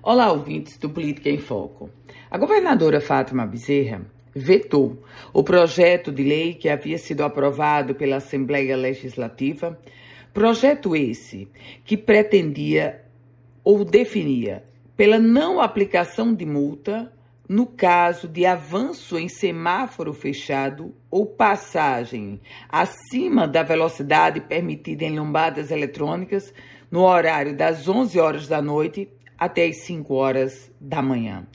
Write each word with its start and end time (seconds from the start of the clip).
Olá, 0.00 0.30
ouvintes 0.30 0.78
do 0.78 0.88
Política 0.88 1.28
em 1.28 1.38
Foco. 1.38 1.90
A 2.30 2.38
governadora 2.38 3.00
Fátima 3.00 3.44
Bezerra 3.44 4.02
vetou 4.32 5.02
o 5.32 5.42
projeto 5.42 6.12
de 6.12 6.22
lei 6.22 6.54
que 6.54 6.68
havia 6.68 6.96
sido 6.96 7.24
aprovado 7.24 7.96
pela 7.96 8.16
Assembleia 8.16 8.76
Legislativa, 8.76 9.76
projeto 10.32 10.94
esse 10.94 11.48
que 11.84 11.96
pretendia 11.96 13.04
ou 13.64 13.84
definia 13.84 14.62
pela 14.96 15.18
não 15.18 15.60
aplicação 15.60 16.32
de 16.32 16.46
multa 16.46 17.12
no 17.48 17.66
caso 17.66 18.28
de 18.28 18.46
avanço 18.46 19.18
em 19.18 19.28
semáforo 19.28 20.12
fechado 20.12 20.94
ou 21.10 21.26
passagem 21.26 22.40
acima 22.68 23.48
da 23.48 23.64
velocidade 23.64 24.42
permitida 24.42 25.04
em 25.04 25.18
lombadas 25.18 25.72
eletrônicas 25.72 26.54
no 26.88 27.02
horário 27.02 27.56
das 27.56 27.88
11 27.88 28.20
horas 28.20 28.46
da 28.46 28.62
noite 28.62 29.08
até 29.38 29.66
as 29.66 29.82
5 29.82 30.12
horas 30.12 30.70
da 30.80 31.00
manhã. 31.00 31.46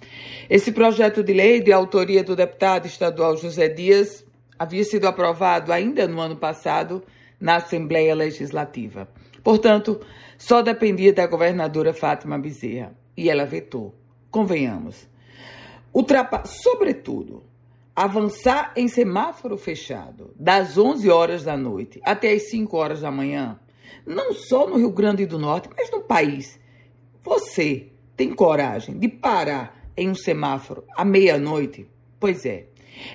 Esse 0.49 0.71
projeto 0.71 1.21
de 1.21 1.33
lei, 1.33 1.61
de 1.61 1.73
autoria 1.73 2.23
do 2.23 2.35
deputado 2.35 2.85
estadual 2.85 3.35
José 3.35 3.67
Dias, 3.67 4.25
havia 4.57 4.83
sido 4.83 5.05
aprovado 5.05 5.73
ainda 5.73 6.07
no 6.07 6.21
ano 6.21 6.37
passado 6.37 7.03
na 7.39 7.57
Assembleia 7.57 8.15
Legislativa. 8.15 9.09
Portanto, 9.43 9.99
só 10.37 10.61
dependia 10.61 11.11
da 11.11 11.27
governadora 11.27 11.93
Fátima 11.93 12.39
Bezerra 12.39 12.95
e 13.17 13.29
ela 13.29 13.45
vetou. 13.45 13.93
Convenhamos. 14.31 15.07
Ultrapa... 15.93 16.43
Sobretudo, 16.45 17.43
avançar 17.95 18.71
em 18.75 18.87
semáforo 18.87 19.57
fechado 19.57 20.33
das 20.39 20.77
11 20.77 21.09
horas 21.09 21.43
da 21.43 21.57
noite 21.57 21.99
até 22.03 22.31
as 22.31 22.49
5 22.49 22.75
horas 22.77 23.01
da 23.01 23.11
manhã, 23.11 23.59
não 24.05 24.33
só 24.33 24.67
no 24.67 24.77
Rio 24.77 24.89
Grande 24.89 25.25
do 25.25 25.37
Norte, 25.37 25.69
mas 25.77 25.91
no 25.91 26.01
país 26.01 26.59
você 27.23 27.87
tem 28.17 28.33
coragem 28.33 28.97
de 28.97 29.07
parar 29.07 29.89
em 29.95 30.09
um 30.09 30.15
semáforo 30.15 30.83
à 30.95 31.05
meia-noite? 31.05 31.87
Pois 32.19 32.45
é. 32.45 32.65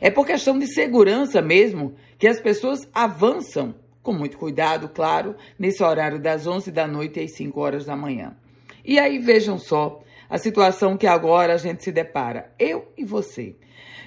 É 0.00 0.10
por 0.10 0.26
questão 0.26 0.58
de 0.58 0.66
segurança 0.66 1.40
mesmo 1.42 1.94
que 2.18 2.26
as 2.26 2.40
pessoas 2.40 2.88
avançam, 2.92 3.74
com 4.02 4.12
muito 4.12 4.38
cuidado, 4.38 4.88
claro, 4.88 5.36
nesse 5.58 5.82
horário 5.82 6.18
das 6.18 6.46
11 6.46 6.72
da 6.72 6.86
noite 6.86 7.20
às 7.20 7.32
5 7.32 7.60
horas 7.60 7.84
da 7.84 7.94
manhã. 7.94 8.36
E 8.84 8.98
aí 8.98 9.18
vejam 9.18 9.58
só 9.58 10.00
a 10.28 10.38
situação 10.38 10.96
que 10.96 11.06
agora 11.06 11.54
a 11.54 11.58
gente 11.58 11.84
se 11.84 11.92
depara, 11.92 12.52
eu 12.58 12.90
e 12.96 13.04
você. 13.04 13.56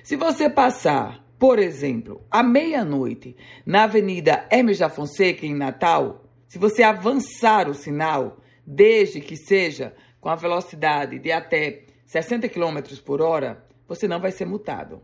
Se 0.03 0.15
você 0.15 0.49
passar, 0.49 1.23
por 1.37 1.59
exemplo, 1.59 2.21
à 2.29 2.41
meia-noite 2.41 3.35
na 3.65 3.83
Avenida 3.83 4.45
Hermes 4.49 4.79
da 4.79 4.89
Fonseca, 4.89 5.45
em 5.45 5.55
Natal, 5.55 6.25
se 6.47 6.57
você 6.57 6.83
avançar 6.83 7.69
o 7.69 7.73
sinal, 7.73 8.37
desde 8.65 9.21
que 9.21 9.35
seja 9.35 9.93
com 10.19 10.29
a 10.29 10.35
velocidade 10.35 11.19
de 11.19 11.31
até 11.31 11.85
60 12.05 12.47
km 12.49 12.79
por 13.05 13.21
hora, 13.21 13.63
você 13.87 14.07
não 14.07 14.19
vai 14.19 14.31
ser 14.31 14.45
multado. 14.45 15.01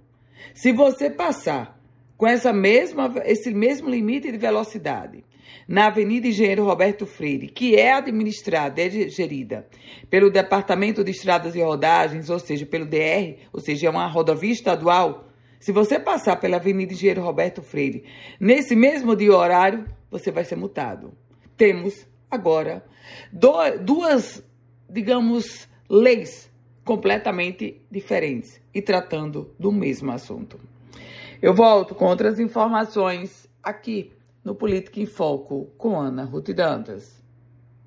Se 0.54 0.72
você 0.72 1.10
passar 1.10 1.80
com 2.16 2.28
essa 2.28 2.52
mesma, 2.52 3.14
esse 3.26 3.54
mesmo 3.54 3.90
limite 3.90 4.32
de 4.32 4.38
velocidade 4.38 5.24
na 5.68 5.88
Avenida 5.88 6.28
Engenheiro 6.28 6.66
Roberto 6.66 7.06
Freire, 7.06 7.48
que 7.48 7.76
é 7.76 7.94
administrada, 7.94 8.82
é 8.82 8.90
gerida 8.90 9.68
pelo 10.10 10.30
Departamento 10.30 11.04
de 11.04 11.12
Estradas 11.12 11.56
e 11.56 11.62
Rodagens, 11.62 12.30
ou 12.30 12.40
seja, 12.40 12.66
pelo 12.66 12.86
DR, 12.86 13.38
ou 13.52 13.60
seja, 13.60 13.88
é 13.88 13.90
uma 13.90 14.08
rodovia 14.08 14.52
estadual, 14.52 15.28
se 15.60 15.72
você 15.72 16.00
passar 16.00 16.38
pela 16.38 16.58
Avenida 16.58 16.94
Engenheiro 16.94 17.22
Roberto 17.22 17.62
Freire 17.62 18.04
nesse 18.40 18.76
mesmo 18.76 19.16
dia 19.16 19.36
horário, 19.36 19.86
você 20.10 20.32
vai 20.32 20.44
ser 20.44 20.56
multado. 20.56 21.14
Temos 21.56 22.08
agora 22.30 22.84
duas, 23.82 24.44
digamos, 24.90 25.68
leis 25.90 26.50
completamente 26.84 27.82
diferentes 27.92 28.62
e 28.74 28.82
tratando 28.82 29.54
do 29.60 29.72
mesmo 29.72 30.12
assunto. 30.12 30.60
Eu 31.42 31.54
volto 31.54 31.94
com 31.94 32.06
outras 32.06 32.40
informações 32.40 33.48
aqui 33.62 34.14
no 34.44 34.56
Política 34.56 35.00
em 35.00 35.06
Foco 35.06 35.66
com 35.78 36.00
Ana 36.00 36.24
Ruth 36.24 36.50
Dantas. 36.50 37.22